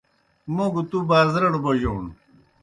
[0.55, 2.05] موْ گہ تُوْ بازرَڑ بوجوݨ۔